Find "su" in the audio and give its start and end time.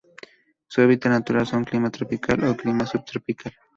0.67-0.81